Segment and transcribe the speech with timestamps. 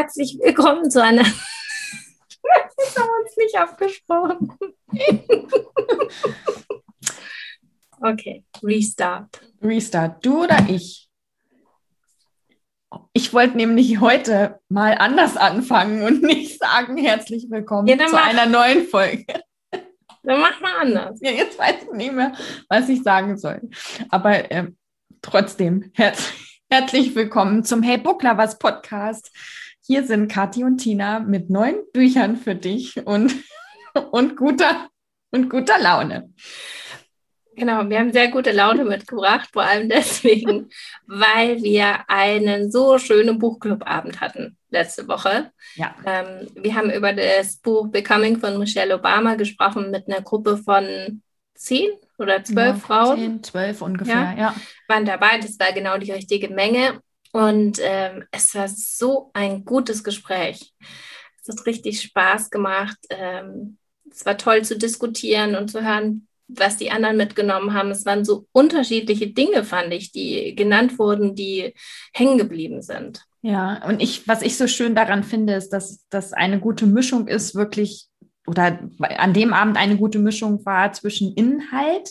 [0.00, 1.24] Herzlich willkommen zu einer.
[1.24, 1.34] Jetzt
[2.98, 4.56] haben wir uns nicht abgesprochen.
[8.00, 9.40] okay, Restart.
[9.60, 10.24] Restart.
[10.24, 11.10] Du oder ich?
[13.12, 18.28] Ich wollte nämlich heute mal anders anfangen und nicht sagen, herzlich willkommen ja, zu mach,
[18.28, 19.26] einer neuen Folge.
[20.22, 21.18] Dann mach mal anders.
[21.20, 22.34] Ja, jetzt weiß ich nicht mehr,
[22.68, 23.68] was ich sagen soll.
[24.10, 24.68] Aber äh,
[25.22, 26.30] trotzdem, herz
[26.70, 29.32] herzlich willkommen zum Hey Book Lovers Podcast.
[29.90, 33.34] Hier sind Kathi und Tina mit neuen Büchern für dich und,
[34.10, 34.90] und, guter,
[35.30, 36.30] und guter Laune.
[37.56, 40.68] Genau, wir haben sehr gute Laune mitgebracht, vor allem deswegen,
[41.06, 45.52] weil wir einen so schönen Buchclubabend hatten letzte Woche.
[45.76, 45.94] Ja.
[46.04, 51.22] Ähm, wir haben über das Buch Becoming von Michelle Obama gesprochen mit einer Gruppe von
[51.54, 53.16] zehn oder zwölf ja, Frauen.
[53.16, 54.54] Zehn, zwölf ungefähr, ja, ja.
[54.86, 57.00] Waren dabei, das war genau die richtige Menge.
[57.38, 60.74] Und ähm, es war so ein gutes Gespräch.
[61.40, 62.98] Es hat richtig Spaß gemacht.
[63.10, 63.78] Ähm,
[64.10, 67.92] es war toll zu diskutieren und zu hören, was die anderen mitgenommen haben.
[67.92, 71.74] Es waren so unterschiedliche Dinge, fand ich, die genannt wurden, die
[72.12, 73.22] hängen geblieben sind.
[73.42, 77.28] Ja, und ich, was ich so schön daran finde, ist, dass das eine gute Mischung
[77.28, 78.08] ist, wirklich,
[78.48, 82.10] oder an dem Abend eine gute Mischung war zwischen Inhalt,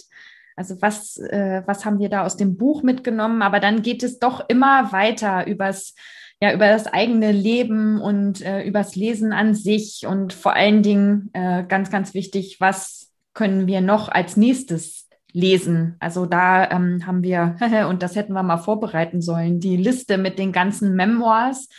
[0.57, 4.19] also was, äh, was haben wir da aus dem Buch mitgenommen, aber dann geht es
[4.19, 5.93] doch immer weiter übers
[6.41, 11.31] ja, über das eigene Leben und äh, übers Lesen an sich und vor allen Dingen
[11.33, 15.95] äh, ganz, ganz wichtig, was können wir noch als nächstes lesen?
[15.99, 17.57] Also da ähm, haben wir,
[17.89, 21.69] und das hätten wir mal vorbereiten sollen, die Liste mit den ganzen Memoirs,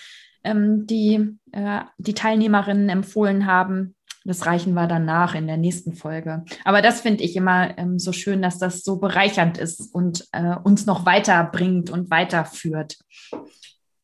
[0.43, 3.95] ähm, die äh, die Teilnehmerinnen empfohlen haben.
[4.28, 6.44] Das reichen wir dann nach in der nächsten Folge.
[6.62, 10.55] Aber das finde ich immer ähm, so schön, dass das so bereichernd ist und äh,
[10.62, 12.99] uns noch weiterbringt und weiterführt.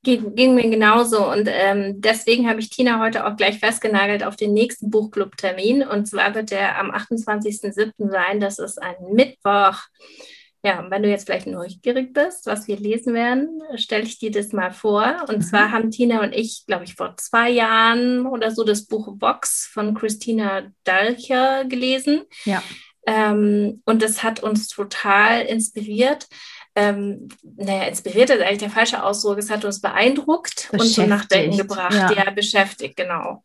[0.02, 1.30] Ging, ging mir genauso.
[1.30, 5.82] Und ähm, deswegen habe ich Tina heute auch gleich festgenagelt auf den nächsten Buchclub-Termin.
[5.82, 8.10] Und zwar wird der am 28.07.
[8.10, 8.40] sein.
[8.40, 9.76] Das ist ein Mittwoch.
[10.64, 14.30] Ja, und wenn du jetzt vielleicht neugierig bist, was wir lesen werden, stelle ich dir
[14.30, 15.24] das mal vor.
[15.28, 15.42] Und mhm.
[15.42, 19.68] zwar haben Tina und ich, glaube ich, vor zwei Jahren oder so das Buch Vox
[19.70, 22.22] von Christina Dalcher gelesen.
[22.46, 22.62] Ja.
[23.06, 26.26] Ähm, und das hat uns total inspiriert
[26.76, 31.56] ähm, naja, inspiriert ist eigentlich der falsche Ausdruck, es hat uns beeindruckt und zum Nachdenken
[31.56, 33.42] gebracht, ja, ja beschäftigt, genau.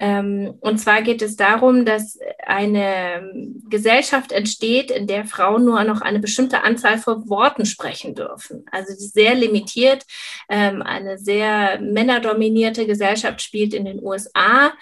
[0.00, 3.30] Ähm, und zwar geht es darum, dass eine
[3.68, 8.66] Gesellschaft entsteht, in der Frauen nur noch eine bestimmte Anzahl von Worten sprechen dürfen.
[8.70, 10.04] Also sehr limitiert.
[10.48, 14.72] Ähm, eine sehr männerdominierte Gesellschaft spielt in den USA.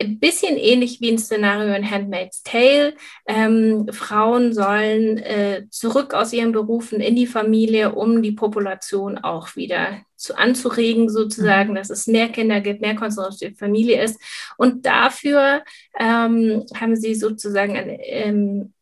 [0.00, 2.94] Ein bisschen ähnlich wie ein Szenario in Handmaid's Tale.
[3.26, 9.56] Ähm, Frauen sollen äh, zurück aus ihren Berufen in die Familie, um die Population auch
[9.56, 11.74] wieder zu anzuregen, sozusagen, mhm.
[11.76, 14.20] dass es mehr Kinder gibt, mehr konservative Familie ist.
[14.56, 15.64] Und dafür
[15.98, 18.74] ähm, haben sie sozusagen eine, ähm,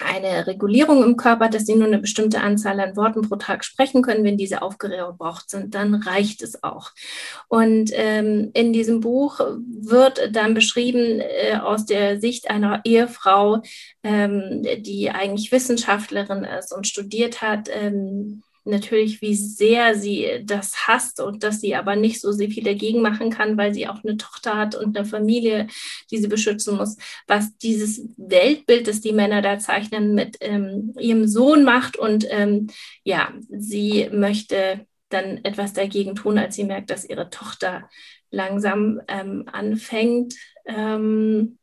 [0.00, 4.02] eine Regulierung im Körper, dass sie nur eine bestimmte Anzahl an Worten pro Tag sprechen
[4.02, 4.24] können.
[4.24, 6.90] Wenn diese aufgebraucht sind, dann reicht es auch.
[7.48, 13.62] Und ähm, in diesem Buch wird dann beschrieben äh, aus der Sicht einer Ehefrau,
[14.02, 21.20] ähm, die eigentlich Wissenschaftlerin ist und studiert hat, ähm, natürlich, wie sehr sie das hasst
[21.20, 24.16] und dass sie aber nicht so sehr viel dagegen machen kann, weil sie auch eine
[24.16, 25.66] Tochter hat und eine Familie,
[26.10, 26.96] die sie beschützen muss.
[27.26, 32.68] Was dieses Weltbild, das die Männer da zeichnen, mit ähm, ihrem Sohn macht und ähm,
[33.04, 37.88] ja, sie möchte dann etwas dagegen tun, als sie merkt, dass ihre Tochter
[38.30, 40.34] langsam ähm, anfängt,
[40.66, 41.58] ähm,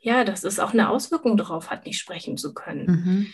[0.00, 2.86] ja, dass es auch eine Auswirkung darauf hat, nicht sprechen zu können.
[2.86, 3.26] Mhm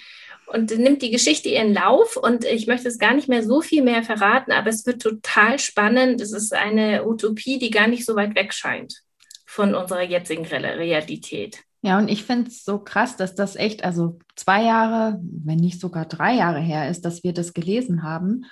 [0.52, 3.82] und nimmt die Geschichte ihren Lauf und ich möchte es gar nicht mehr so viel
[3.82, 6.20] mehr verraten, aber es wird total spannend.
[6.20, 9.02] Es ist eine Utopie, die gar nicht so weit weg scheint
[9.46, 11.58] von unserer jetzigen Realität.
[11.82, 15.80] Ja, und ich finde es so krass, dass das echt, also zwei Jahre, wenn nicht
[15.80, 18.44] sogar drei Jahre her ist, dass wir das gelesen haben.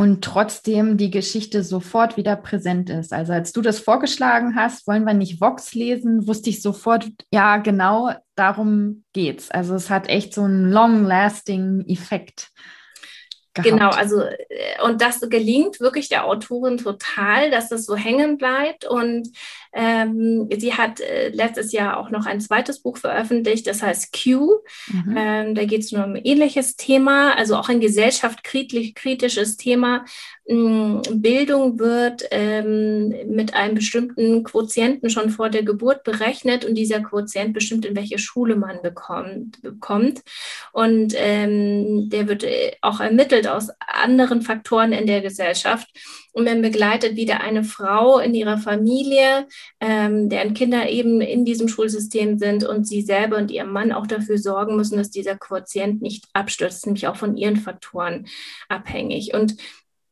[0.00, 3.12] Und trotzdem die Geschichte sofort wieder präsent ist.
[3.12, 7.56] Also als du das vorgeschlagen hast, wollen wir nicht Vox lesen, wusste ich sofort, ja,
[7.56, 9.50] genau darum geht's.
[9.50, 12.50] Also es hat echt so einen long-lasting Effekt.
[13.54, 13.68] Gehabt.
[13.68, 14.36] Genau, also äh,
[14.84, 18.84] und das gelingt wirklich der Autorin total, dass es so hängen bleibt.
[18.84, 19.28] Und
[19.72, 24.60] ähm, sie hat äh, letztes Jahr auch noch ein zweites Buch veröffentlicht, das heißt Q.
[24.88, 25.14] Mhm.
[25.16, 30.04] Ähm, da geht es nur um ein ähnliches Thema, also auch ein gesellschaftskritisches Thema.
[30.46, 37.00] Ähm, Bildung wird ähm, mit einem bestimmten Quotienten schon vor der Geburt berechnet und dieser
[37.00, 39.60] Quotient bestimmt, in welche Schule man bekommt.
[39.62, 40.22] bekommt.
[40.72, 45.88] Und ähm, der wird äh, auch ermittelt aus anderen Faktoren in der Gesellschaft.
[46.38, 49.48] Und man begleitet wieder eine Frau in ihrer Familie,
[49.80, 54.06] ähm, deren Kinder eben in diesem Schulsystem sind und sie selber und ihr Mann auch
[54.06, 58.28] dafür sorgen müssen, dass dieser Quotient nicht abstürzt, nämlich auch von ihren Faktoren
[58.68, 59.34] abhängig.
[59.34, 59.56] Und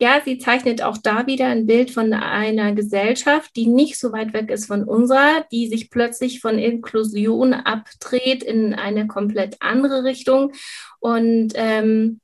[0.00, 4.32] ja, sie zeichnet auch da wieder ein Bild von einer Gesellschaft, die nicht so weit
[4.32, 10.50] weg ist von unserer, die sich plötzlich von Inklusion abdreht in eine komplett andere Richtung.
[10.98, 12.20] Und ähm,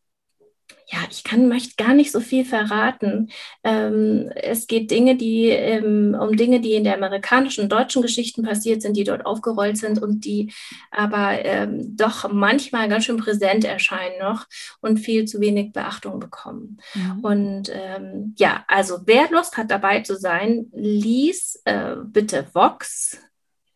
[0.93, 3.31] ja, ich kann, möchte gar nicht so viel verraten.
[3.65, 8.43] Ähm, es geht Dinge, die, ähm, um Dinge, die in der amerikanischen und deutschen Geschichten
[8.43, 10.53] passiert sind, die dort aufgerollt sind und die
[10.91, 14.45] aber ähm, doch manchmal ganz schön präsent erscheinen noch
[14.83, 16.79] und viel zu wenig Beachtung bekommen.
[16.95, 17.21] Mhm.
[17.21, 23.19] Und ähm, ja, also wer Lust hat, dabei zu sein, lies äh, bitte Vox.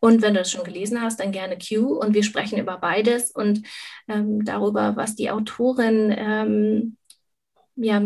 [0.01, 1.99] Und wenn du es schon gelesen hast, dann gerne Q.
[1.99, 3.63] Und wir sprechen über beides und
[4.07, 6.96] ähm, darüber, was die Autorin ähm,
[7.77, 8.03] ja,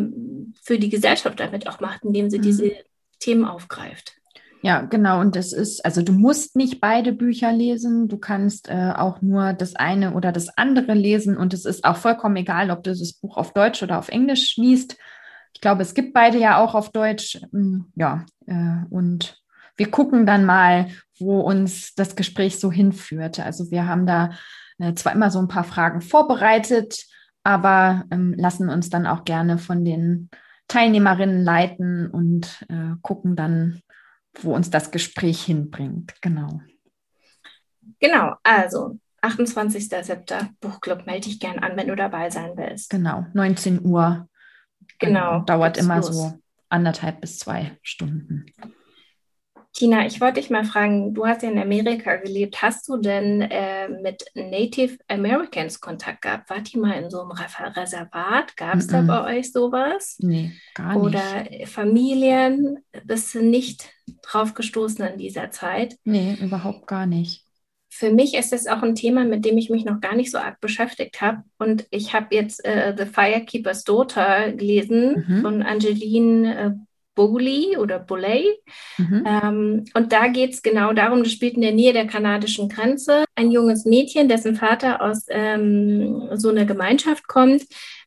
[0.62, 2.42] für die Gesellschaft damit auch macht, indem sie mhm.
[2.42, 2.72] diese
[3.18, 4.16] Themen aufgreift.
[4.62, 5.20] Ja, genau.
[5.20, 8.08] Und das ist, also du musst nicht beide Bücher lesen.
[8.08, 11.36] Du kannst äh, auch nur das eine oder das andere lesen.
[11.36, 14.56] Und es ist auch vollkommen egal, ob du das Buch auf Deutsch oder auf Englisch
[14.56, 14.98] liest.
[15.54, 17.40] Ich glaube, es gibt beide ja auch auf Deutsch.
[17.52, 19.40] Hm, ja, äh, und
[19.76, 20.88] wir gucken dann mal,
[21.18, 23.40] wo uns das Gespräch so hinführt.
[23.40, 24.32] Also wir haben da
[24.78, 27.06] äh, zwar immer so ein paar Fragen vorbereitet,
[27.42, 30.30] aber ähm, lassen uns dann auch gerne von den
[30.68, 33.80] Teilnehmerinnen leiten und äh, gucken dann,
[34.40, 36.14] wo uns das Gespräch hinbringt.
[36.20, 36.60] Genau.
[37.98, 40.48] Genau, also 28.07.
[40.60, 42.90] Buchclub, melde dich gern an, wenn du dabei sein willst.
[42.90, 44.28] Genau, 19 Uhr.
[44.98, 45.40] Genau.
[45.40, 46.06] Dauert immer los.
[46.06, 46.38] so
[46.68, 48.46] anderthalb bis zwei Stunden.
[49.80, 52.60] Tina, ich wollte dich mal fragen, du hast ja in Amerika gelebt.
[52.60, 56.50] Hast du denn äh, mit Native Americans Kontakt gehabt?
[56.50, 58.58] Wart ihr mal in so einem Reservat?
[58.58, 59.06] Gab es mm -mm.
[59.06, 60.18] da bei euch sowas?
[60.18, 61.02] Nee, gar nicht.
[61.02, 62.84] Oder Familien?
[63.06, 63.88] Bist du nicht
[64.20, 65.96] drauf gestoßen in dieser Zeit?
[66.04, 67.46] Nee, überhaupt gar nicht.
[67.88, 70.36] Für mich ist das auch ein Thema, mit dem ich mich noch gar nicht so
[70.36, 71.42] arg beschäftigt habe.
[71.56, 75.40] Und ich habe jetzt äh, The Firekeeper's Daughter gelesen mhm.
[75.40, 76.70] von Angeline äh,
[77.20, 78.46] Bowley oder Boulay.
[78.96, 79.24] Mhm.
[79.26, 83.24] Ähm, und da geht es genau darum, das spielt in der Nähe der kanadischen Grenze.
[83.34, 87.64] Ein junges Mädchen, dessen Vater aus ähm, so einer Gemeinschaft kommt,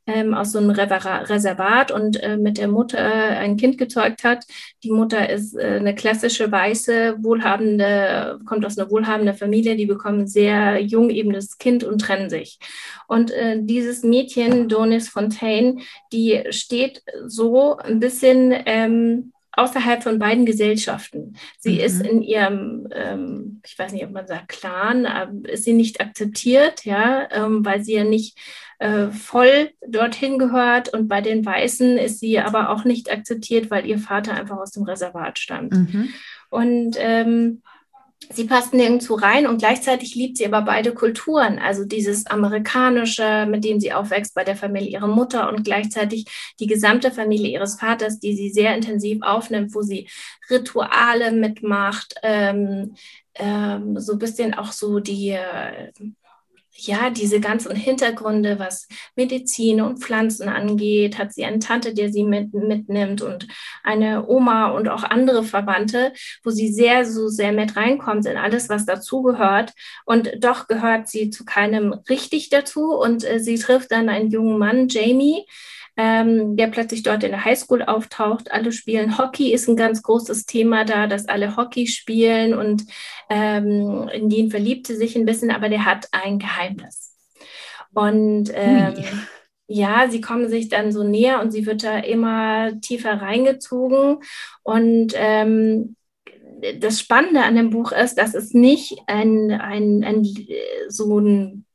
[0.07, 4.45] ähm, aus so einem Reservat und äh, mit der Mutter äh, ein Kind gezeugt hat.
[4.83, 10.27] Die Mutter ist äh, eine klassische weiße, wohlhabende, kommt aus einer wohlhabenden Familie, die bekommen
[10.27, 12.59] sehr jung eben das Kind und trennen sich.
[13.07, 15.77] Und äh, dieses Mädchen, Donis Fontaine,
[16.11, 21.35] die steht so ein bisschen ähm, außerhalb von beiden Gesellschaften.
[21.59, 21.79] Sie mhm.
[21.79, 25.05] ist in ihrem, ähm, ich weiß nicht, ob man sagt Clan,
[25.43, 28.37] ist sie nicht akzeptiert, ja, ähm, weil sie ja nicht
[28.79, 33.85] äh, voll dorthin gehört und bei den Weißen ist sie aber auch nicht akzeptiert, weil
[33.85, 35.73] ihr Vater einfach aus dem Reservat stammt.
[35.73, 36.09] Mhm.
[36.49, 37.61] Und ähm,
[38.31, 43.63] sie passt nirgendwo rein und gleichzeitig liebt sie aber beide Kulturen, also dieses amerikanische, mit
[43.63, 46.25] dem sie aufwächst bei der Familie ihrer Mutter und gleichzeitig
[46.59, 50.07] die gesamte Familie ihres Vaters, die sie sehr intensiv aufnimmt, wo sie
[50.49, 52.95] Rituale mitmacht, ähm,
[53.35, 55.91] ähm, so ein bisschen auch so die äh,
[56.75, 62.23] ja, diese ganzen Hintergründe, was Medizin und Pflanzen angeht, hat sie eine Tante, der sie
[62.23, 63.47] mit, mitnimmt und
[63.83, 66.13] eine Oma und auch andere Verwandte,
[66.43, 69.73] wo sie sehr, so sehr mit reinkommt in alles, was dazugehört.
[70.05, 72.93] Und doch gehört sie zu keinem richtig dazu.
[72.93, 75.45] Und äh, sie trifft dann einen jungen Mann, Jamie,
[75.95, 78.51] ähm, der plötzlich dort in der Highschool auftaucht.
[78.51, 82.85] Alle spielen Hockey, ist ein ganz großes Thema da, dass alle Hockey spielen und
[83.29, 87.15] ähm, in den verliebt sie sich ein bisschen, aber der hat ein Geheimnis.
[87.93, 88.95] Und ähm,
[89.67, 94.17] ja, sie kommen sich dann so näher und sie wird da immer tiefer reingezogen
[94.63, 95.95] und ähm,
[96.79, 100.25] das Spannende an dem Buch ist, dass es nicht ein, ein, ein
[100.87, 101.65] so ein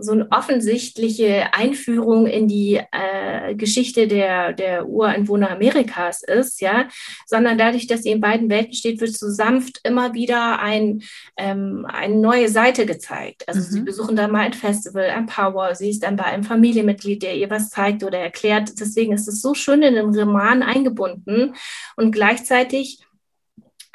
[0.00, 6.88] so eine offensichtliche Einführung in die äh, Geschichte der, der Ureinwohner Amerikas ist, ja,
[7.26, 11.02] sondern dadurch, dass sie in beiden Welten steht, wird so sanft immer wieder ein,
[11.36, 13.48] ähm, eine neue Seite gezeigt.
[13.48, 13.64] Also mhm.
[13.64, 17.36] sie besuchen da mal ein Festival, ein Power, sie ist dann bei einem Familienmitglied, der
[17.36, 18.78] ihr was zeigt oder erklärt.
[18.78, 21.54] Deswegen ist es so schön in den Roman eingebunden
[21.96, 23.00] und gleichzeitig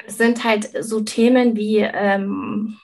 [0.06, 2.76] sind halt so Themen wie ähm,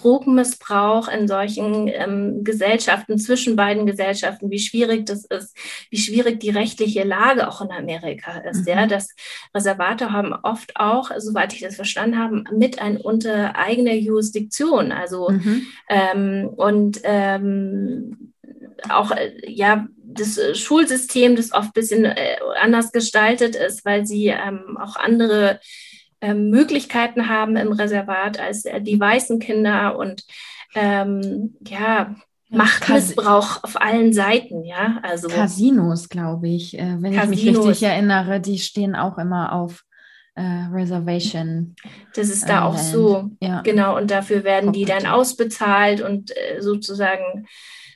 [0.00, 5.56] Drogenmissbrauch in solchen ähm, Gesellschaften, zwischen beiden Gesellschaften, wie schwierig das ist,
[5.90, 8.62] wie schwierig die rechtliche Lage auch in Amerika ist.
[8.62, 8.68] Mhm.
[8.68, 9.14] Ja, das
[9.54, 14.92] Reservate haben oft auch, soweit ich das verstanden habe, mit ein unter eigener Jurisdiktion.
[14.92, 15.66] Also mhm.
[15.88, 18.32] ähm, und ähm,
[18.88, 24.28] auch äh, ja das Schulsystem, das oft ein bisschen äh, anders gestaltet ist, weil sie
[24.28, 25.60] ähm, auch andere
[26.20, 30.24] ähm, Möglichkeiten haben im Reservat als äh, die weißen Kinder und
[30.74, 32.14] ähm, ja,
[32.50, 35.00] Machtmissbrauch auf allen Seiten, ja.
[35.02, 37.38] Also Casinos, glaube ich, äh, wenn Casinos.
[37.38, 39.84] ich mich richtig erinnere, die stehen auch immer auf
[40.34, 41.76] äh, Reservation.
[42.14, 43.60] Das ist da äh, auch so, ja.
[43.62, 43.96] genau.
[43.96, 47.46] Und dafür werden die dann ausbezahlt und äh, sozusagen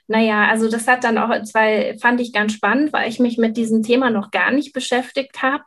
[0.09, 3.57] naja, also das hat dann auch zwei, fand ich ganz spannend, weil ich mich mit
[3.57, 5.65] diesem Thema noch gar nicht beschäftigt habe.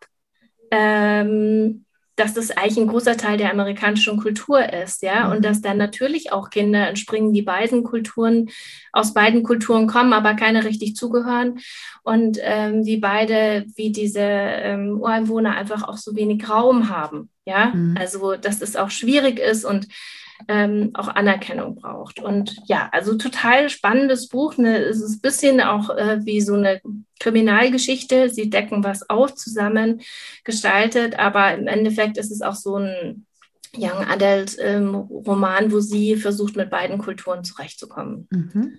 [0.69, 1.84] Ähm,
[2.15, 5.41] dass das eigentlich ein großer Teil der amerikanischen Kultur ist, ja, und mhm.
[5.41, 8.49] dass dann natürlich auch Kinder entspringen, die beiden Kulturen,
[8.93, 11.59] aus beiden Kulturen kommen, aber keine richtig zugehören
[12.03, 17.71] und ähm, die beide, wie diese ähm, Ureinwohner, einfach auch so wenig Raum haben, ja,
[17.73, 17.95] mhm.
[17.99, 19.87] also dass es auch schwierig ist und
[20.47, 22.19] ähm, auch Anerkennung braucht.
[22.19, 24.57] Und ja, also total spannendes Buch.
[24.57, 24.77] Ne?
[24.77, 26.81] Es ist ein bisschen auch äh, wie so eine
[27.19, 28.29] Kriminalgeschichte.
[28.29, 30.01] Sie decken was auf, zusammen
[30.43, 33.25] gestaltet, aber im Endeffekt ist es auch so ein
[33.77, 38.27] Young Adult ähm, Roman, wo sie versucht, mit beiden Kulturen zurechtzukommen.
[38.31, 38.77] Mhm.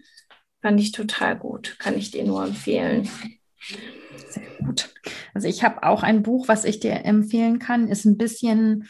[0.63, 1.77] Fand ich total gut.
[1.79, 3.09] Kann ich dir nur empfehlen.
[4.29, 4.89] Sehr gut.
[5.35, 8.89] Also ich habe auch ein Buch, was ich dir empfehlen kann, ist ein bisschen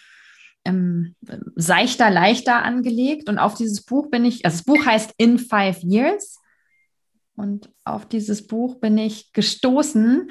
[0.67, 1.15] ähm,
[1.55, 3.29] seichter, leichter angelegt.
[3.29, 6.41] Und auf dieses Buch bin ich, also das Buch heißt In Five Years.
[7.37, 10.31] Und auf dieses Buch bin ich gestoßen,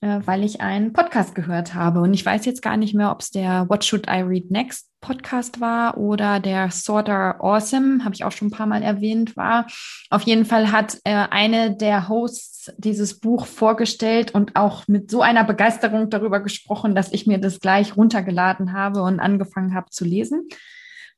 [0.00, 2.00] äh, weil ich einen Podcast gehört habe.
[2.00, 4.88] Und ich weiß jetzt gar nicht mehr, ob es der What Should I Read Next
[5.04, 9.66] Podcast war oder der Sorter Awesome, habe ich auch schon ein paar Mal erwähnt, war.
[10.08, 15.20] Auf jeden Fall hat äh, eine der Hosts dieses Buch vorgestellt und auch mit so
[15.20, 20.06] einer Begeisterung darüber gesprochen, dass ich mir das gleich runtergeladen habe und angefangen habe zu
[20.06, 20.48] lesen.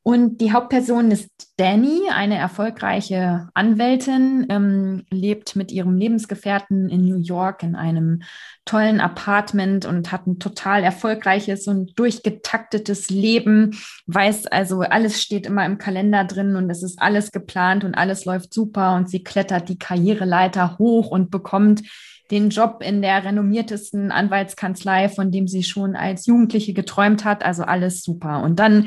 [0.07, 7.19] Und die Hauptperson ist Danny, eine erfolgreiche Anwältin, ähm, lebt mit ihrem Lebensgefährten in New
[7.19, 8.23] York in einem
[8.65, 13.77] tollen Apartment und hat ein total erfolgreiches und durchgetaktetes Leben.
[14.07, 18.27] Weiß also, alles steht immer im Kalender drin und es ist alles geplant und alles
[18.27, 21.83] läuft super und sie klettert die Karriereleiter hoch und bekommt
[22.31, 27.45] den Job in der renommiertesten Anwaltskanzlei, von dem sie schon als Jugendliche geträumt hat.
[27.45, 28.45] Also alles super.
[28.45, 28.87] Und dann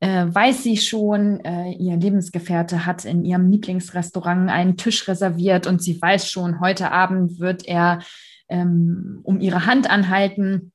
[0.00, 5.82] äh, weiß sie schon, äh, ihr Lebensgefährte hat in ihrem Lieblingsrestaurant einen Tisch reserviert und
[5.82, 8.00] sie weiß schon, heute Abend wird er
[8.48, 10.72] ähm, um ihre Hand anhalten.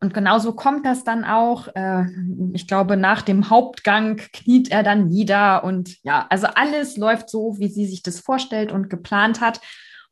[0.00, 1.68] Und genauso kommt das dann auch.
[1.74, 2.06] Äh,
[2.52, 7.56] ich glaube, nach dem Hauptgang kniet er dann nieder und ja, also alles läuft so,
[7.58, 9.60] wie sie sich das vorstellt und geplant hat.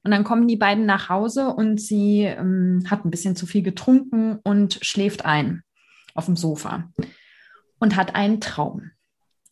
[0.04, 3.62] Und dann kommen die beiden nach Hause und sie ähm, hat ein bisschen zu viel
[3.62, 5.62] getrunken und schläft ein
[6.14, 6.88] auf dem Sofa
[7.82, 8.92] und hat einen Traum.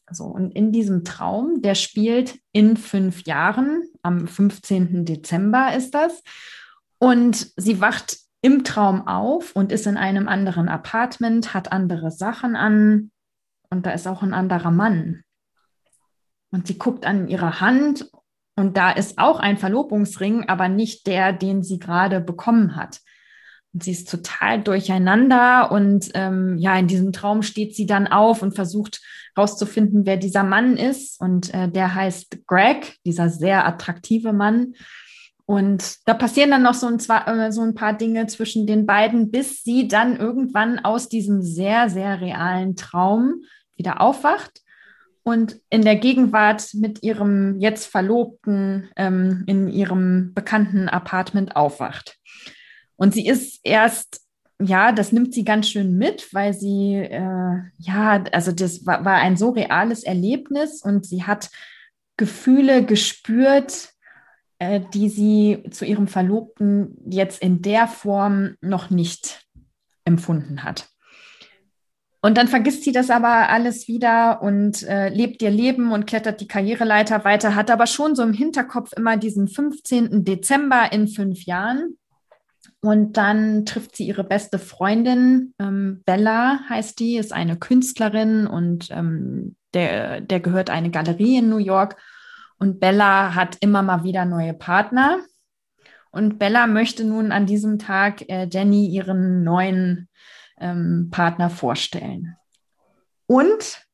[0.09, 5.05] So, und in diesem Traum, der spielt in fünf Jahren, am 15.
[5.05, 6.23] Dezember ist das.
[6.99, 12.55] Und sie wacht im Traum auf und ist in einem anderen Apartment, hat andere Sachen
[12.55, 13.11] an
[13.69, 15.23] und da ist auch ein anderer Mann.
[16.53, 18.09] Und sie guckt an ihre Hand
[18.55, 23.01] und da ist auch ein Verlobungsring, aber nicht der, den sie gerade bekommen hat.
[23.73, 28.43] Und sie ist total durcheinander und ähm, ja, in diesem Traum steht sie dann auf
[28.43, 29.01] und versucht
[29.39, 31.21] rauszufinden, wer dieser Mann ist.
[31.21, 34.75] Und äh, der heißt Greg, dieser sehr attraktive Mann.
[35.47, 39.31] Und da passieren dann noch so ein, äh, so ein paar Dinge zwischen den beiden,
[39.31, 43.43] bis sie dann irgendwann aus diesem sehr, sehr realen Traum
[43.77, 44.63] wieder aufwacht
[45.23, 52.17] und in der Gegenwart mit ihrem jetzt Verlobten ähm, in ihrem bekannten Apartment aufwacht.
[53.01, 54.21] Und sie ist erst,
[54.61, 59.15] ja, das nimmt sie ganz schön mit, weil sie, äh, ja, also das war, war
[59.15, 61.49] ein so reales Erlebnis und sie hat
[62.19, 63.89] Gefühle gespürt,
[64.59, 69.47] äh, die sie zu ihrem Verlobten jetzt in der Form noch nicht
[70.05, 70.91] empfunden hat.
[72.21, 76.43] Und dann vergisst sie das aber alles wieder und äh, lebt ihr Leben und klettert
[76.43, 80.23] die Karriereleiter weiter, hat aber schon so im Hinterkopf immer diesen 15.
[80.23, 81.97] Dezember in fünf Jahren.
[82.83, 88.89] Und dann trifft sie ihre beste Freundin, ähm, Bella heißt die, ist eine Künstlerin und
[88.91, 91.97] ähm, der, der gehört eine Galerie in New York.
[92.59, 95.21] Und Bella hat immer mal wieder neue Partner.
[96.11, 100.09] Und Bella möchte nun an diesem Tag äh, Jenny ihren neuen
[100.59, 102.37] ähm, Partner vorstellen.
[103.27, 103.87] Und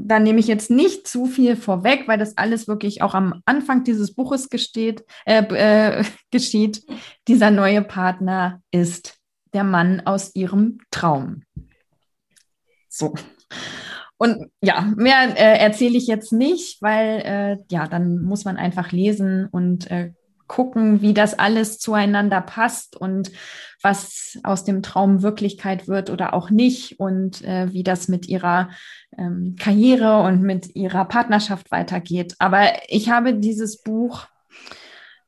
[0.00, 3.84] da nehme ich jetzt nicht zu viel vorweg, weil das alles wirklich auch am Anfang
[3.84, 6.84] dieses Buches gesteht, äh, äh, geschieht.
[7.26, 9.18] Dieser neue Partner ist
[9.52, 11.42] der Mann aus ihrem Traum.
[12.88, 13.14] So.
[14.18, 18.90] Und ja, mehr äh, erzähle ich jetzt nicht, weil äh, ja, dann muss man einfach
[18.92, 20.12] lesen und äh,
[20.48, 23.30] gucken, wie das alles zueinander passt und
[23.82, 28.70] was aus dem Traum Wirklichkeit wird oder auch nicht und äh, wie das mit ihrer
[29.16, 32.34] ähm, Karriere und mit ihrer Partnerschaft weitergeht.
[32.40, 34.26] Aber ich habe dieses Buch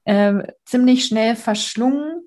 [0.05, 2.23] äh, ziemlich schnell verschlungen,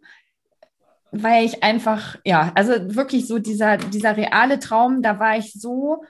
[1.12, 6.04] weil ich einfach, ja, also wirklich so dieser, dieser reale Traum, da war ich so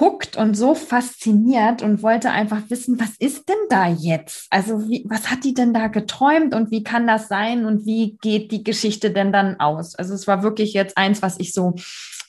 [0.00, 4.46] hooked und so fasziniert und wollte einfach wissen, was ist denn da jetzt?
[4.50, 8.16] Also wie, was hat die denn da geträumt und wie kann das sein und wie
[8.20, 9.94] geht die Geschichte denn dann aus?
[9.94, 11.74] Also es war wirklich jetzt eins, was ich so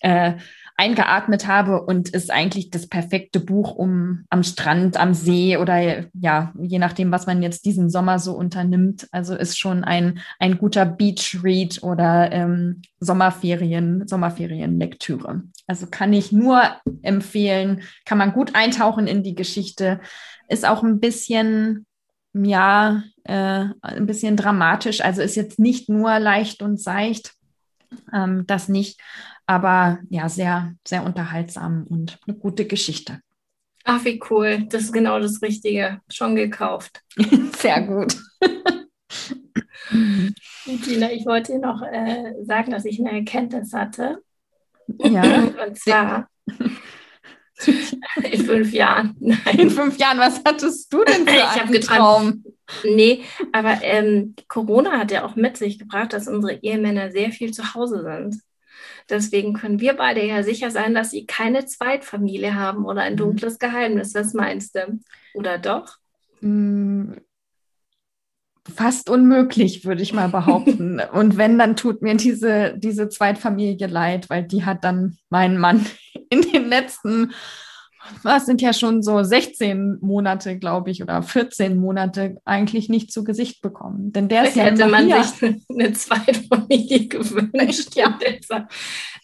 [0.02, 0.34] äh,
[0.78, 6.54] eingeatmet habe und ist eigentlich das perfekte Buch, um am Strand, am See oder ja,
[6.60, 9.08] je nachdem, was man jetzt diesen Sommer so unternimmt.
[9.12, 15.44] Also ist schon ein, ein guter Beach-Read oder ähm, Sommerferien, Sommerferienlektüre.
[15.66, 16.62] Also kann ich nur
[17.04, 20.02] empfehlen, kann man gut eintauchen in die Geschichte.
[20.50, 21.86] Ist auch ein bisschen,
[22.34, 25.00] ja, äh, ein bisschen dramatisch.
[25.00, 27.34] Also ist jetzt nicht nur leicht und seicht,
[28.14, 29.00] ähm, das nicht,
[29.46, 33.20] aber ja, sehr, sehr unterhaltsam und eine gute Geschichte.
[33.84, 34.66] Ach, wie cool.
[34.70, 36.02] Das ist genau das Richtige.
[36.10, 37.02] Schon gekauft.
[37.60, 38.18] sehr gut.
[40.84, 44.24] Tina, ich wollte dir noch äh, sagen, dass ich eine Erkenntnis hatte.
[44.88, 45.24] Ja.
[45.66, 46.28] Und zwar
[48.24, 49.16] in fünf Jahren.
[49.20, 49.60] Nein.
[49.60, 52.44] In fünf Jahren, was hattest du denn für ich einen Traum?
[52.84, 57.52] Nee, aber ähm, Corona hat ja auch mit sich gebracht, dass unsere Ehemänner sehr viel
[57.54, 58.42] zu Hause sind.
[59.10, 63.18] Deswegen können wir beide ja sicher sein, dass sie keine Zweitfamilie haben oder ein mhm.
[63.18, 64.16] dunkles Geheimnis.
[64.16, 65.00] Was meinst du?
[65.34, 65.98] Oder doch?
[66.42, 67.14] Mm,
[68.74, 71.00] fast unmöglich, würde ich mal behaupten.
[71.12, 75.86] Und wenn, dann tut mir diese, diese Zweitfamilie leid, weil die hat dann meinen Mann
[76.30, 77.34] in den letzten
[78.24, 83.24] was sind ja schon so 16 Monate, glaube ich, oder 14 Monate eigentlich nicht zu
[83.24, 84.12] Gesicht bekommen.
[84.12, 85.24] Denn der ist ja hätte man hier.
[85.24, 87.96] sich eine zweite Familie gewünscht.
[87.96, 88.18] Ja,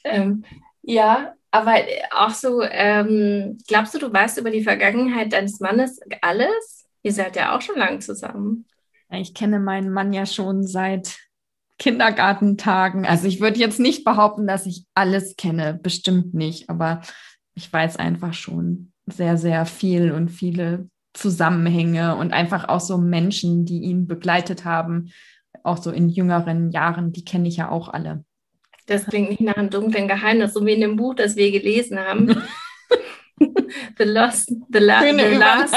[0.04, 0.44] ähm,
[0.82, 1.76] ja aber
[2.12, 6.88] auch so, ähm, glaubst du, du weißt über die Vergangenheit deines Mannes alles?
[7.04, 8.66] Ihr seid ja auch schon lange zusammen.
[9.10, 11.18] Ich kenne meinen Mann ja schon seit
[11.78, 13.06] Kindergartentagen.
[13.06, 17.02] Also ich würde jetzt nicht behaupten, dass ich alles kenne, bestimmt nicht, aber
[17.56, 23.66] ich weiß einfach schon sehr, sehr viel und viele Zusammenhänge und einfach auch so Menschen,
[23.66, 25.12] die ihn begleitet haben,
[25.64, 28.24] auch so in jüngeren Jahren, die kenne ich ja auch alle.
[28.88, 32.00] Das klingt nicht nach einem dunklen Geheimnis, so wie in dem Buch, das wir gelesen
[32.00, 32.42] haben.
[33.98, 35.76] the Lost, the, la the last,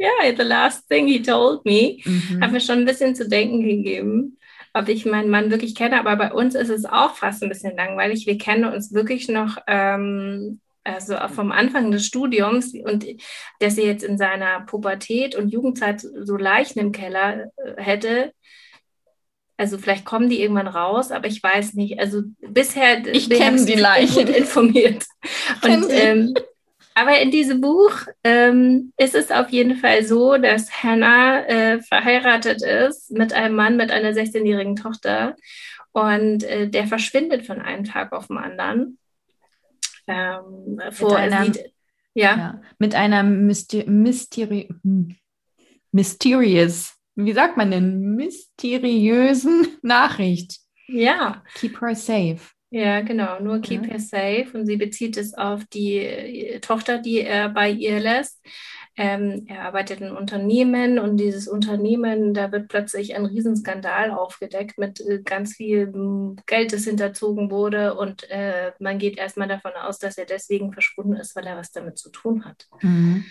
[0.00, 2.42] yeah, the last thing he told me, mhm.
[2.42, 4.38] hat mir schon ein bisschen zu denken gegeben,
[4.72, 5.98] ob ich meinen Mann wirklich kenne.
[5.98, 8.26] Aber bei uns ist es auch fast ein bisschen langweilig.
[8.26, 13.06] Wir kennen uns wirklich noch ähm, also vom Anfang des Studiums und
[13.58, 18.32] dass er jetzt in seiner Pubertät und Jugendzeit so Leichen im Keller äh, hätte.
[19.56, 21.98] Also vielleicht kommen die irgendwann raus, aber ich weiß nicht.
[22.00, 25.04] Also bisher ich kenne die Leichen informiert.
[25.62, 26.34] Und, ähm,
[26.94, 27.92] aber in diesem Buch
[28.24, 33.76] ähm, ist es auf jeden Fall so, dass Hannah äh, verheiratet ist mit einem Mann
[33.76, 35.36] mit einer 16-jährigen Tochter
[35.92, 38.98] und äh, der verschwindet von einem Tag auf den anderen
[40.10, 41.16] ähm, vor.
[41.16, 42.36] Einer, ja?
[42.36, 42.62] ja?
[42.78, 44.68] Mit einer Mysteri Mysteri
[45.92, 50.58] mysterious, wie sagt man denn, mysteriösen Nachricht.
[50.86, 51.42] Ja.
[51.54, 52.40] Keep her safe.
[52.72, 53.90] Ja, genau, nur keep ja.
[53.90, 54.50] her safe.
[54.54, 58.40] Und sie bezieht es auf die äh, Tochter, die er bei ihr lässt.
[58.96, 65.00] Ähm, er arbeitet in Unternehmen und dieses Unternehmen, da wird plötzlich ein Riesenskandal aufgedeckt mit
[65.00, 65.92] äh, ganz viel
[66.46, 71.14] Geld, das hinterzogen wurde und äh, man geht erstmal davon aus, dass er deswegen verschwunden
[71.14, 72.66] ist, weil er was damit zu tun hat.
[72.82, 73.24] Mhm.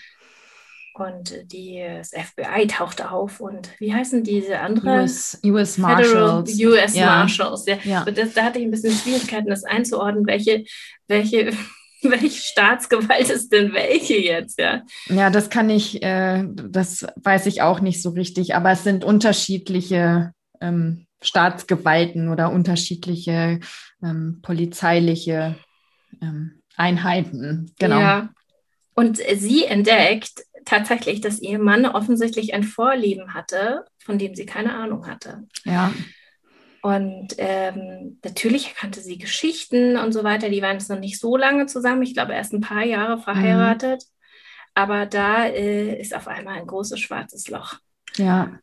[0.93, 5.01] und die, das FBI tauchte auf und wie heißen diese andere?
[5.01, 6.51] US, US Marshals.
[6.51, 7.05] Federal US ja.
[7.05, 7.77] Marshals, ja.
[7.83, 8.05] ja.
[8.05, 10.63] Das, da hatte ich ein bisschen Schwierigkeiten, das einzuordnen, welche,
[11.07, 11.51] welche,
[12.09, 14.83] welche Staatsgewalt ist denn welche jetzt, ja?
[15.07, 19.03] Ja, das kann ich, äh, das weiß ich auch nicht so richtig, aber es sind
[19.03, 23.59] unterschiedliche ähm, Staatsgewalten oder unterschiedliche
[24.03, 25.55] ähm, polizeiliche
[26.21, 27.73] ähm, Einheiten.
[27.79, 27.99] Genau.
[27.99, 28.29] Ja.
[28.93, 34.75] Und sie entdeckt tatsächlich, dass ihr Mann offensichtlich ein Vorleben hatte, von dem sie keine
[34.75, 35.43] Ahnung hatte.
[35.65, 35.93] Ja.
[36.81, 40.49] Und ähm, natürlich erkannte sie Geschichten und so weiter.
[40.49, 42.03] Die waren jetzt noch nicht so lange zusammen.
[42.03, 44.03] Ich glaube, erst ein paar Jahre verheiratet.
[44.03, 44.19] Mhm.
[44.75, 47.75] Aber da äh, ist auf einmal ein großes schwarzes Loch.
[48.15, 48.59] Ja.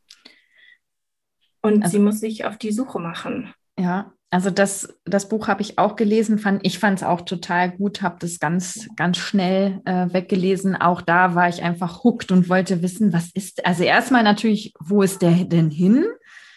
[1.61, 3.53] Und also, sie muss sich auf die Suche machen.
[3.79, 6.39] Ja, also das, das Buch habe ich auch gelesen.
[6.39, 10.75] Fand, ich fand es auch total gut, habe das ganz, ganz schnell äh, weggelesen.
[10.77, 13.65] Auch da war ich einfach hooked und wollte wissen, was ist.
[13.67, 16.05] Also erstmal natürlich, wo ist der denn hin?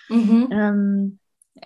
[0.10, 0.50] Mhm.
[0.52, 1.19] Ähm,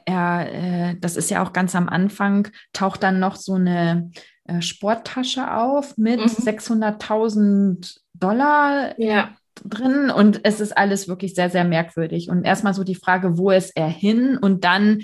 [0.06, 4.12] er, äh, das ist ja auch ganz am Anfang, taucht dann noch so eine
[4.46, 6.26] äh, Sporttasche auf mit mhm.
[6.26, 9.36] 600.000 Dollar ja.
[9.64, 12.30] drin und es ist alles wirklich sehr, sehr merkwürdig.
[12.30, 14.38] Und erstmal so die Frage, wo ist er hin?
[14.38, 15.04] Und dann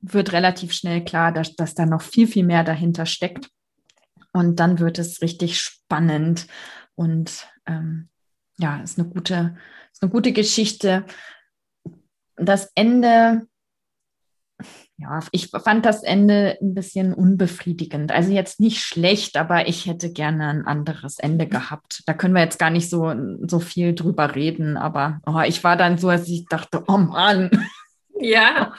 [0.00, 3.50] wird relativ schnell klar, dass, dass da noch viel, viel mehr dahinter steckt.
[4.32, 6.46] Und dann wird es richtig spannend
[6.94, 8.08] und ähm,
[8.58, 9.56] ja, ist eine gute,
[9.92, 11.04] ist eine gute Geschichte.
[12.36, 13.46] Das Ende
[15.00, 18.12] ja, ich fand das Ende ein bisschen unbefriedigend.
[18.12, 21.50] Also jetzt nicht schlecht, aber ich hätte gerne ein anderes Ende mhm.
[21.50, 22.02] gehabt.
[22.06, 23.12] Da können wir jetzt gar nicht so,
[23.46, 27.50] so viel drüber reden, aber oh, ich war dann so, dass ich dachte, oh Mann.
[28.20, 28.74] Ja,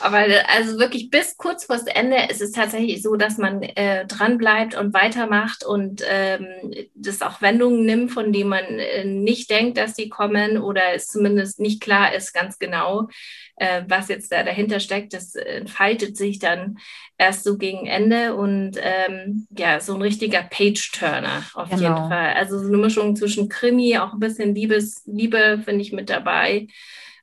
[0.00, 4.06] aber also wirklich bis kurz vor das Ende ist es tatsächlich so, dass man äh,
[4.06, 6.46] dran bleibt und weitermacht und ähm,
[6.94, 11.06] das auch Wendungen nimmt, von denen man äh, nicht denkt, dass die kommen oder es
[11.06, 13.08] zumindest nicht klar ist ganz genau,
[13.56, 15.14] äh, was jetzt da dahinter steckt.
[15.14, 16.76] Das entfaltet sich dann
[17.16, 21.82] erst so gegen Ende und ähm, ja, so ein richtiger Page-Turner auf genau.
[21.82, 22.34] jeden Fall.
[22.34, 26.66] Also so eine Mischung zwischen Krimi, auch ein bisschen Liebes, Liebe finde ich mit dabei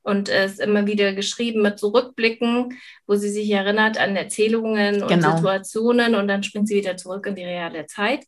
[0.03, 5.09] und es ist immer wieder geschrieben mit Zurückblicken, wo sie sich erinnert an Erzählungen und
[5.09, 5.35] genau.
[5.35, 8.25] Situationen und dann springt sie wieder zurück in die reale Zeit.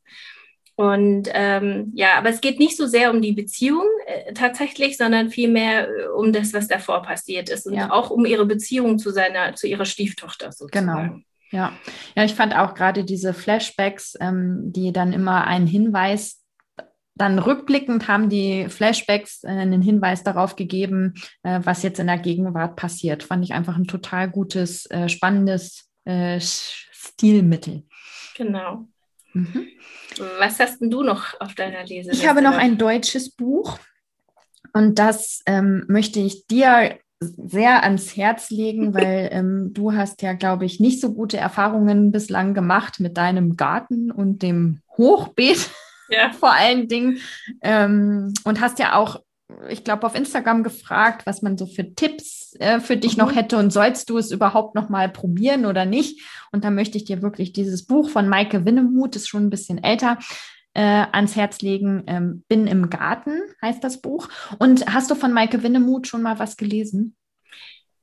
[0.75, 5.29] Und ähm, ja, aber es geht nicht so sehr um die Beziehung äh, tatsächlich, sondern
[5.29, 7.91] vielmehr äh, um das, was davor passiert ist und ja.
[7.91, 10.87] auch um ihre Beziehung zu seiner, zu ihrer Stieftochter sozusagen.
[10.87, 11.19] Genau.
[11.51, 11.73] Ja,
[12.15, 16.42] ja, ich fand auch gerade diese Flashbacks, ähm, die dann immer einen Hinweis
[17.15, 22.17] dann rückblickend haben die Flashbacks äh, einen Hinweis darauf gegeben, äh, was jetzt in der
[22.17, 23.23] Gegenwart passiert.
[23.23, 25.89] Fand ich einfach ein total gutes, äh, spannendes
[26.91, 27.83] Stilmittel.
[28.35, 28.89] Genau.
[29.31, 29.67] Mhm.
[30.37, 32.11] Was hast denn du noch auf deiner Lese?
[32.11, 33.79] Ich habe noch ein deutsches Buch
[34.73, 40.33] und das ähm, möchte ich dir sehr ans Herz legen, weil ähm, du hast ja,
[40.33, 45.69] glaube ich, nicht so gute Erfahrungen bislang gemacht mit deinem Garten und dem Hochbeet
[46.13, 46.31] ja.
[46.31, 47.19] vor allen Dingen.
[47.61, 49.21] Ähm, und hast ja auch,
[49.69, 53.23] ich glaube, auf Instagram gefragt, was man so für Tipps äh, für dich mhm.
[53.23, 56.21] noch hätte und sollst du es überhaupt noch mal probieren oder nicht?
[56.51, 59.83] Und da möchte ich dir wirklich dieses Buch von Maike Winnemuth, ist schon ein bisschen
[59.83, 60.17] älter,
[60.73, 62.03] äh, ans Herz legen.
[62.07, 64.29] Ähm, Bin im Garten heißt das Buch.
[64.59, 67.15] Und hast du von Maike Winnemuth schon mal was gelesen?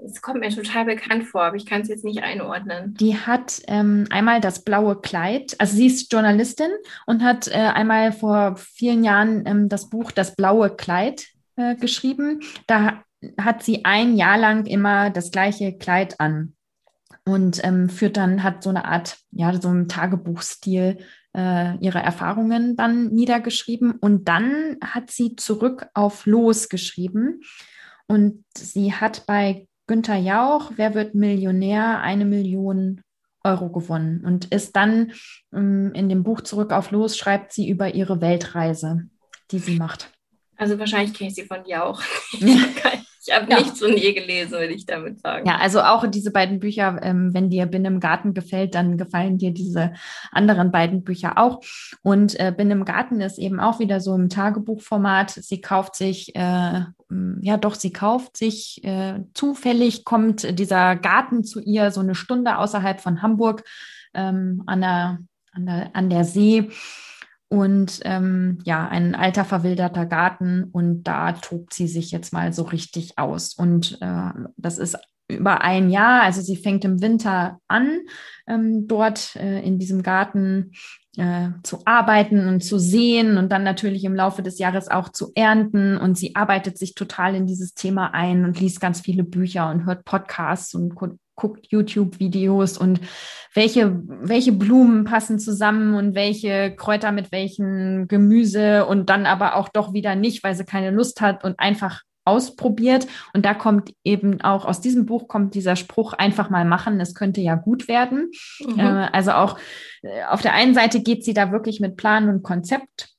[0.05, 2.95] Es kommt mir total bekannt vor, aber ich kann es jetzt nicht einordnen.
[2.95, 6.71] Die hat ähm, einmal das blaue Kleid, also sie ist Journalistin
[7.07, 12.41] und hat äh, einmal vor vielen Jahren ähm, das Buch Das blaue Kleid äh, geschrieben.
[12.67, 13.05] Da
[13.39, 16.55] hat sie ein Jahr lang immer das gleiche Kleid an
[17.25, 20.99] und ähm, führt dann, hat so eine Art, ja, so einen Tagebuchstil
[21.37, 27.43] äh, ihre Erfahrungen dann niedergeschrieben und dann hat sie zurück auf Los geschrieben.
[28.07, 33.01] Und sie hat bei Günther Jauch, Wer wird Millionär, eine Million
[33.43, 35.11] Euro gewonnen und ist dann
[35.53, 39.09] ähm, in dem Buch Zurück auf Los, schreibt sie über ihre Weltreise,
[39.51, 40.13] die sie macht.
[40.57, 42.01] Also wahrscheinlich kenne ich sie von Jauch.
[43.23, 43.59] Ich habe ja.
[43.59, 45.47] nichts von ihr gelesen, würde ich damit sagen.
[45.47, 49.37] Ja, also auch diese beiden Bücher, ähm, wenn dir Bin im Garten gefällt, dann gefallen
[49.37, 49.93] dir diese
[50.33, 51.61] anderen beiden Bücher auch.
[52.03, 55.33] Und äh, Bin im Garten ist eben auch wieder so im Tagebuchformat.
[55.33, 56.81] Sie kauft sich, äh,
[57.41, 62.59] ja doch, sie kauft sich äh, zufällig, kommt dieser Garten zu ihr so eine Stunde
[62.59, 63.65] außerhalb von Hamburg
[64.15, 65.19] ähm, an, der,
[65.53, 66.71] an, der, an der See
[67.49, 72.63] und ähm, ja, ein alter verwilderter Garten und da tobt sie sich jetzt mal so
[72.63, 73.55] richtig aus.
[73.55, 74.97] Und äh, das ist
[75.31, 76.23] über ein Jahr.
[76.23, 78.01] Also sie fängt im Winter an,
[78.47, 80.73] ähm, dort äh, in diesem Garten
[81.17, 85.33] äh, zu arbeiten und zu sehen und dann natürlich im Laufe des Jahres auch zu
[85.35, 85.97] ernten.
[85.97, 89.87] Und sie arbeitet sich total in dieses Thema ein und liest ganz viele Bücher und
[89.87, 93.01] hört Podcasts und guckt YouTube-Videos und
[93.55, 99.69] welche, welche Blumen passen zusammen und welche Kräuter mit welchen Gemüse und dann aber auch
[99.69, 103.07] doch wieder nicht, weil sie keine Lust hat und einfach ausprobiert.
[103.33, 107.15] Und da kommt eben auch aus diesem Buch kommt dieser Spruch, einfach mal machen, es
[107.15, 108.31] könnte ja gut werden.
[108.61, 108.79] Mhm.
[108.79, 109.59] Äh, also auch
[110.03, 113.11] äh, auf der einen Seite geht sie da wirklich mit Plan und Konzept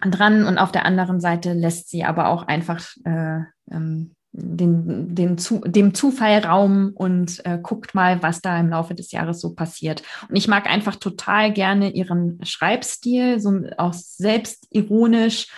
[0.00, 5.38] dran und auf der anderen Seite lässt sie aber auch einfach äh, ähm, den, den
[5.38, 9.54] zu, dem Zufall Raum und äh, guckt mal, was da im Laufe des Jahres so
[9.54, 10.02] passiert.
[10.28, 15.48] Und ich mag einfach total gerne ihren Schreibstil, so auch selbstironisch.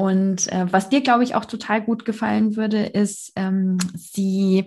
[0.00, 4.64] Und äh, was dir, glaube ich, auch total gut gefallen würde, ist, ähm, sie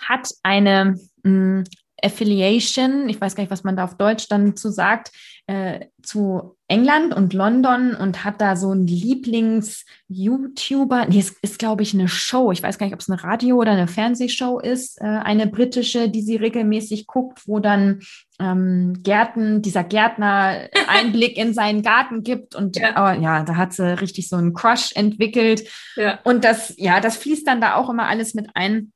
[0.00, 1.64] hat eine mh, hm,
[2.02, 5.10] Affiliation, ich weiß gar nicht, was man da auf Deutsch dann zu sagt,
[5.46, 11.06] äh, zu England und London und hat da so einen Lieblings-YouTuber.
[11.06, 12.52] Nee, es ist, glaube ich, eine Show.
[12.52, 15.00] Ich weiß gar nicht, ob es eine Radio- oder eine Fernsehshow ist.
[15.00, 17.98] Äh, eine britische, die sie regelmäßig guckt, wo dann
[18.38, 22.54] ähm, Gärten, dieser Gärtner Einblick in seinen Garten gibt.
[22.54, 22.94] Und ja.
[22.94, 25.68] Aber, ja, da hat sie richtig so einen Crush entwickelt.
[25.96, 26.20] Ja.
[26.22, 28.92] Und das, ja, das fließt dann da auch immer alles mit ein.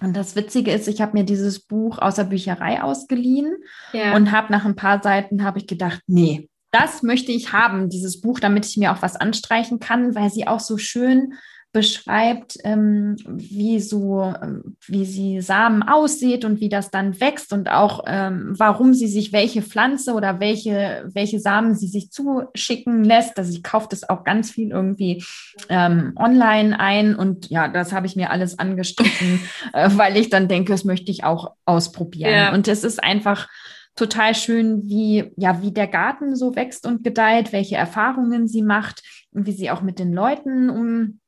[0.00, 3.56] Und das Witzige ist, ich habe mir dieses Buch aus der Bücherei ausgeliehen
[3.92, 4.14] ja.
[4.14, 8.20] und habe nach ein paar Seiten habe ich gedacht, nee, das möchte ich haben, dieses
[8.20, 11.34] Buch, damit ich mir auch was anstreichen kann, weil sie auch so schön
[11.72, 17.70] beschreibt, ähm, wie so, ähm, wie sie Samen aussieht und wie das dann wächst und
[17.70, 23.38] auch ähm, warum sie sich welche Pflanze oder welche, welche Samen sie sich zuschicken lässt.
[23.38, 25.22] Also sie kauft es auch ganz viel irgendwie
[25.68, 29.40] ähm, online ein und ja, das habe ich mir alles angestrichen,
[29.74, 32.32] äh, weil ich dann denke, das möchte ich auch ausprobieren.
[32.32, 32.54] Ja.
[32.54, 33.46] Und es ist einfach
[33.94, 39.02] total schön, wie, ja, wie der Garten so wächst und gedeiht, welche Erfahrungen sie macht
[39.32, 41.20] und wie sie auch mit den Leuten um,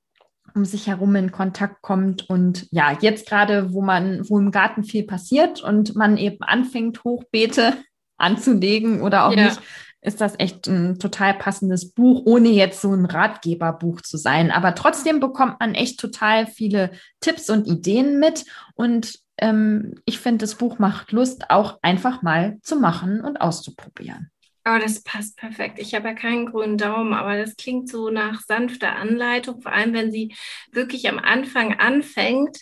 [0.60, 2.28] um sich herum in Kontakt kommt.
[2.28, 7.02] Und ja, jetzt gerade, wo man, wo im Garten viel passiert und man eben anfängt,
[7.02, 7.72] Hochbeete
[8.18, 9.44] anzulegen oder auch ja.
[9.44, 9.60] nicht,
[10.02, 14.50] ist das echt ein total passendes Buch, ohne jetzt so ein Ratgeberbuch zu sein.
[14.50, 18.44] Aber trotzdem bekommt man echt total viele Tipps und Ideen mit
[18.74, 24.30] und ähm, ich finde, das Buch macht Lust, auch einfach mal zu machen und auszuprobieren.
[24.62, 25.78] Aber oh, das passt perfekt.
[25.78, 29.62] Ich habe ja keinen grünen Daumen, aber das klingt so nach sanfter Anleitung.
[29.62, 30.34] Vor allem, wenn sie
[30.70, 32.58] wirklich am Anfang anfängt,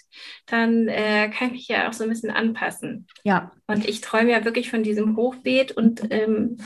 [0.46, 3.08] dann äh, kann ich mich ja auch so ein bisschen anpassen.
[3.24, 3.50] Ja.
[3.66, 6.58] Und ich träume ja wirklich von diesem Hochbeet und ähm,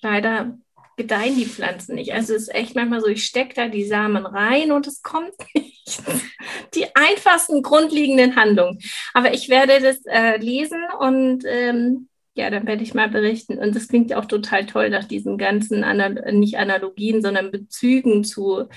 [0.00, 0.56] leider
[0.96, 2.12] gedeihen die Pflanzen nicht.
[2.12, 5.34] Also es ist echt manchmal so, ich stecke da die Samen rein und es kommt
[5.54, 6.02] nicht.
[6.74, 8.78] Die einfachsten grundlegenden Handlungen.
[9.14, 12.07] Aber ich werde das äh, lesen und ähm,
[12.38, 13.58] ja, dann werde ich mal berichten.
[13.58, 18.22] Und das klingt ja auch total toll nach diesen ganzen, Anal nicht Analogien, sondern Bezügen
[18.22, 18.68] zu,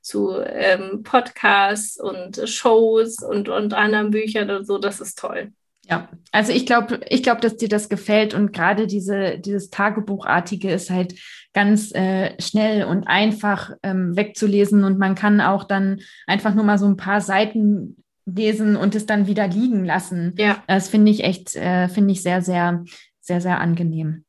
[0.00, 4.78] zu ähm, Podcasts und Shows und, und anderen Büchern und so.
[4.78, 5.52] Das ist toll.
[5.90, 10.70] Ja, also ich glaube, ich glaube, dass dir das gefällt und gerade diese, dieses Tagebuchartige
[10.70, 11.14] ist halt
[11.54, 16.78] ganz äh, schnell und einfach ähm, wegzulesen und man kann auch dann einfach nur mal
[16.78, 17.96] so ein paar Seiten
[18.34, 20.34] lesen und es dann wieder liegen lassen.
[20.36, 20.62] Ja.
[20.66, 22.84] Das finde ich echt, äh, finde ich sehr, sehr,
[23.20, 24.24] sehr, sehr angenehm.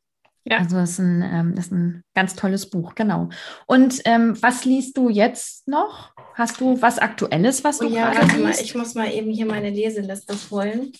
[0.45, 0.59] Ja.
[0.59, 3.29] Also das ist ein, ähm, das ist ein ganz tolles Buch, genau.
[3.67, 6.11] Und ähm, was liest du jetzt noch?
[6.33, 8.39] Hast du was Aktuelles, was du oh ja, gerade liest?
[8.39, 10.91] Mal, ich muss mal eben hier meine Leseliste holen.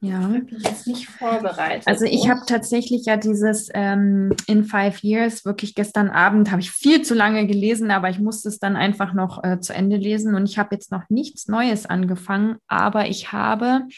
[0.00, 0.20] Ja.
[0.20, 1.86] Ich habe mich jetzt nicht vorbereitet.
[1.86, 6.70] Also ich habe tatsächlich ja dieses ähm, In Five Years, wirklich gestern Abend, habe ich
[6.70, 10.36] viel zu lange gelesen, aber ich musste es dann einfach noch äh, zu Ende lesen
[10.36, 13.88] und ich habe jetzt noch nichts Neues angefangen, aber ich habe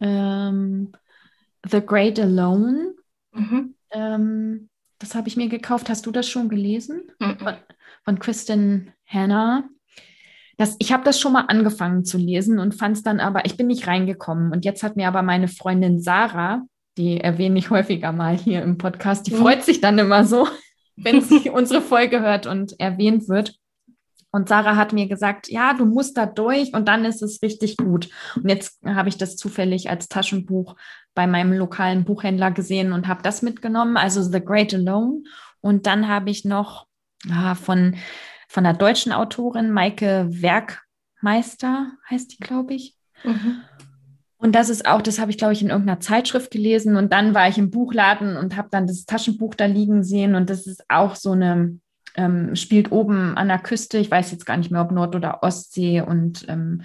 [0.00, 0.92] ähm,
[1.68, 2.94] The Great Alone.
[3.32, 3.74] Mhm.
[3.90, 5.88] Ähm, das habe ich mir gekauft.
[5.88, 7.02] Hast du das schon gelesen?
[7.20, 7.38] Mhm.
[7.38, 7.54] Von,
[8.04, 9.68] von Kristen Hanna
[10.56, 13.56] das, ich habe das schon mal angefangen zu lesen und fand es dann aber, ich
[13.56, 14.52] bin nicht reingekommen.
[14.52, 16.62] Und jetzt hat mir aber meine Freundin Sarah,
[16.96, 19.38] die erwähne ich häufiger mal hier im Podcast, die mhm.
[19.38, 20.48] freut sich dann immer so,
[20.96, 23.54] wenn sie unsere Folge hört und erwähnt wird.
[24.30, 27.76] Und Sarah hat mir gesagt, ja, du musst da durch und dann ist es richtig
[27.76, 28.08] gut.
[28.34, 30.76] Und jetzt habe ich das zufällig als Taschenbuch
[31.14, 35.22] bei meinem lokalen Buchhändler gesehen und habe das mitgenommen, also The Great Alone.
[35.60, 36.86] Und dann habe ich noch
[37.30, 37.96] ah, von
[38.56, 42.96] von der deutschen Autorin Maike Werkmeister, heißt die, glaube ich.
[43.22, 43.60] Mhm.
[44.38, 46.96] Und das ist auch, das habe ich, glaube ich, in irgendeiner Zeitschrift gelesen.
[46.96, 50.34] Und dann war ich im Buchladen und habe dann das Taschenbuch da liegen sehen.
[50.34, 51.78] Und das ist auch so eine,
[52.14, 53.98] ähm, spielt oben an der Küste.
[53.98, 56.80] Ich weiß jetzt gar nicht mehr, ob Nord- oder Ostsee und ähm,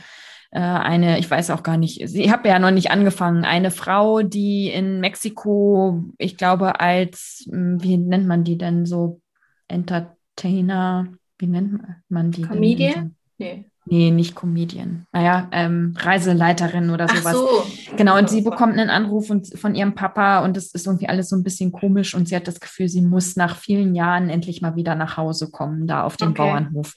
[0.52, 4.24] äh, eine, ich weiß auch gar nicht, sie habe ja noch nicht angefangen, eine Frau,
[4.24, 9.22] die in Mexiko, ich glaube, als, hm, wie nennt man die denn so,
[9.70, 11.08] Entertainer,
[11.42, 12.44] wie nennt man die?
[12.44, 13.16] Comedian?
[13.38, 13.66] Nee.
[13.86, 15.08] Nee, nicht Comedian.
[15.12, 17.26] Naja, ähm, Reiseleiterin oder sowas.
[17.26, 17.96] Ach so.
[17.98, 21.30] Genau, und sie bekommt einen Anruf und, von ihrem Papa und es ist irgendwie alles
[21.30, 24.62] so ein bisschen komisch und sie hat das Gefühl, sie muss nach vielen Jahren endlich
[24.62, 26.44] mal wieder nach Hause kommen, da auf den okay.
[26.44, 26.94] Bauernhof.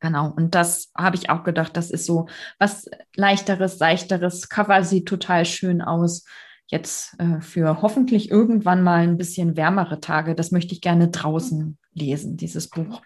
[0.00, 2.26] Genau, und das habe ich auch gedacht, das ist so
[2.58, 6.24] was leichteres, seichteres, Cover sieht total schön aus.
[6.66, 10.34] Jetzt äh, für hoffentlich irgendwann mal ein bisschen wärmere Tage.
[10.34, 13.02] Das möchte ich gerne draußen lesen, dieses Buch.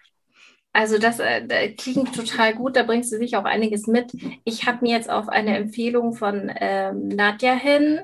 [0.79, 4.13] Also das, äh, klingt total gut, da bringst du sich auch einiges mit.
[4.45, 7.99] Ich habe mir jetzt auf eine Empfehlung von ähm, Nadja hin,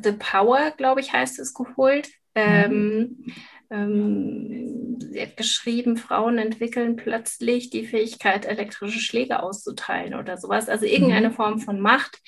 [0.00, 2.10] The Power, glaube ich, heißt es, geholt.
[2.36, 3.24] Mhm.
[3.70, 10.68] Ähm, sie hat geschrieben, Frauen entwickeln plötzlich die Fähigkeit, elektrische Schläge auszuteilen oder sowas.
[10.68, 11.34] Also irgendeine mhm.
[11.34, 12.18] Form von Macht,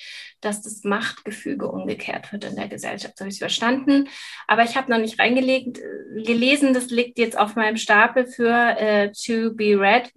[0.41, 3.17] dass das Machtgefüge umgekehrt wird in der Gesellschaft.
[3.17, 4.07] So habe ich es verstanden.
[4.47, 8.53] Aber ich habe noch nicht reingelegt, äh, gelesen, das liegt jetzt auf meinem Stapel für
[8.77, 10.11] äh, To Be Read.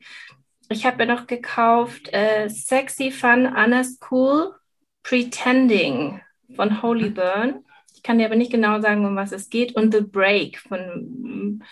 [0.69, 4.55] Ich habe mir noch gekauft äh, Sexy Fun Honest Cool
[5.03, 6.21] Pretending
[6.57, 7.15] von Holy mhm.
[7.15, 7.65] Burn.
[8.03, 9.77] Ich kann dir aber nicht genau sagen, um was es geht.
[9.77, 11.63] Und The Break von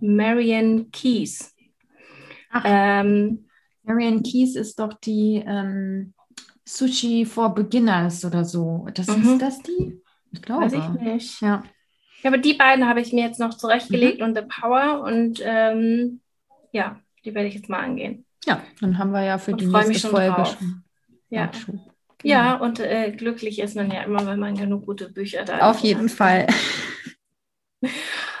[0.00, 1.54] Marian Keys.
[2.50, 3.46] Ach, ähm,
[3.84, 6.14] Marian Keys ist doch die ähm,
[6.64, 8.88] Sushi for Beginners oder so.
[8.92, 9.22] Das mhm.
[9.22, 10.02] ist das die?
[10.32, 10.64] Ich glaube.
[10.64, 11.40] Weiß ich nicht.
[11.42, 11.62] Ja.
[12.22, 14.24] ja aber die beiden habe ich mir jetzt noch zurechtgelegt mhm.
[14.24, 16.20] und The Power und ähm,
[16.72, 18.26] ja, die werde ich jetzt mal angehen.
[18.44, 20.82] Ja, dann haben wir ja für und die nächste Folge schon.
[21.30, 21.52] Ja.
[21.52, 21.80] Schon.
[22.22, 25.62] Ja, und äh, glücklich ist man ja immer, wenn man genug gute Bücher da hat.
[25.62, 26.46] Auf jeden Fall.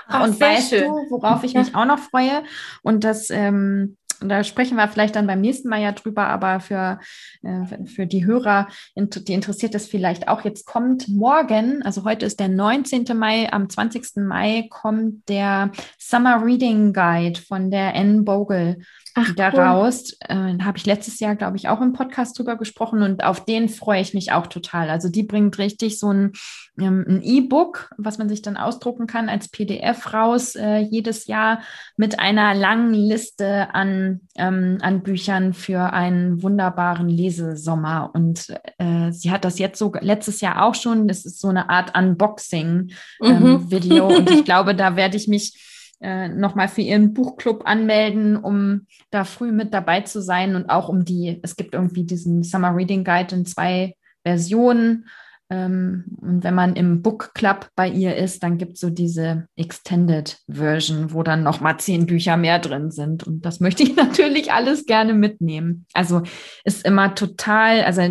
[0.08, 0.84] Ach, und weißt schön.
[0.84, 2.42] du, worauf ich mich auch noch freue?
[2.82, 6.98] Und das ähm, da sprechen wir vielleicht dann beim nächsten Mal ja drüber, aber für,
[7.42, 10.44] äh, für die Hörer, die interessiert das vielleicht auch.
[10.44, 13.04] Jetzt kommt morgen, also heute ist der 19.
[13.16, 14.16] Mai, am 20.
[14.16, 18.78] Mai kommt der Summer Reading Guide von der Anne Bogle
[19.18, 20.16] Ach, daraus.
[20.28, 20.56] Cool.
[20.58, 23.68] Äh, Habe ich letztes Jahr, glaube ich, auch im Podcast drüber gesprochen und auf den
[23.68, 24.90] freue ich mich auch total.
[24.90, 26.32] Also die bringt richtig so ein
[26.80, 31.60] ähm, ein E-Book, was man sich dann ausdrucken kann als PDF raus, äh, jedes Jahr
[31.96, 38.10] mit einer langen Liste an, ähm, an Büchern für einen wunderbaren Lesesommer.
[38.14, 41.08] Und äh, sie hat das jetzt so letztes Jahr auch schon.
[41.08, 44.08] Das ist so eine Art Unboxing-Video.
[44.08, 44.18] Ähm, mhm.
[44.18, 49.24] und ich glaube, da werde ich mich äh, nochmal für ihren Buchclub anmelden, um da
[49.24, 53.04] früh mit dabei zu sein und auch um die, es gibt irgendwie diesen Summer Reading
[53.04, 55.06] Guide in zwei Versionen
[55.50, 59.48] ähm, und wenn man im Book Club bei ihr ist, dann gibt es so diese
[59.56, 63.26] Extended Version, wo dann noch mal zehn Bücher mehr drin sind.
[63.26, 65.86] Und das möchte ich natürlich alles gerne mitnehmen.
[65.94, 66.22] Also
[66.64, 68.02] ist immer total, also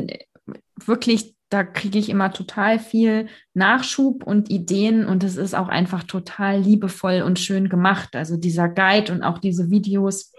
[0.83, 6.03] wirklich, da kriege ich immer total viel Nachschub und Ideen und es ist auch einfach
[6.03, 8.15] total liebevoll und schön gemacht.
[8.15, 10.33] Also dieser Guide und auch diese Videos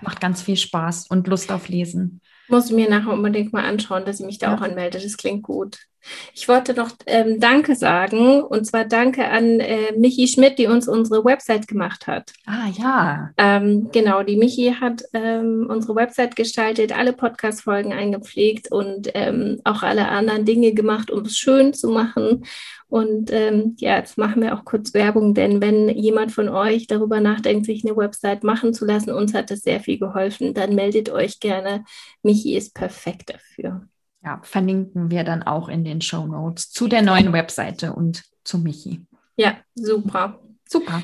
[0.00, 2.20] macht ganz viel Spaß und Lust auf Lesen.
[2.48, 4.56] Muss mir nachher unbedingt mal anschauen, dass ich mich da ja.
[4.56, 4.98] auch anmelde.
[4.98, 5.78] Das klingt gut.
[6.34, 10.88] Ich wollte noch ähm, Danke sagen und zwar Danke an äh, Michi Schmidt, die uns
[10.88, 12.32] unsere Website gemacht hat.
[12.46, 13.30] Ah ja.
[13.36, 19.82] Ähm, genau, die Michi hat ähm, unsere Website gestaltet, alle Podcast-Folgen eingepflegt und ähm, auch
[19.82, 22.44] alle anderen Dinge gemacht, um es schön zu machen.
[22.88, 27.20] Und ähm, ja, jetzt machen wir auch kurz Werbung, denn wenn jemand von euch darüber
[27.20, 31.08] nachdenkt, sich eine Website machen zu lassen, uns hat das sehr viel geholfen, dann meldet
[31.08, 31.84] euch gerne.
[32.22, 33.88] Michi ist perfekt dafür.
[34.24, 38.58] Ja, verlinken wir dann auch in den Show Notes zu der neuen Webseite und zu
[38.58, 39.04] Michi.
[39.36, 40.38] Ja, super.
[40.68, 41.02] Super.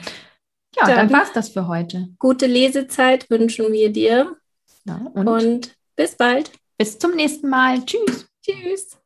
[0.76, 2.08] Ja, dann, dann war es das für heute.
[2.18, 4.36] Gute Lesezeit wünschen wir dir.
[4.84, 6.52] Ja, und, und bis bald.
[6.76, 7.84] Bis zum nächsten Mal.
[7.84, 8.28] Tschüss.
[8.46, 8.98] Tschüss.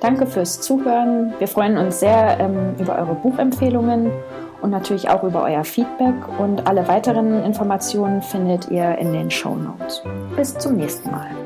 [0.00, 1.34] Danke fürs Zuhören.
[1.38, 4.12] Wir freuen uns sehr ähm, über eure Buchempfehlungen
[4.62, 6.14] und natürlich auch über euer Feedback.
[6.38, 10.02] Und alle weiteren Informationen findet ihr in den Show Notes.
[10.36, 11.45] Bis zum nächsten Mal.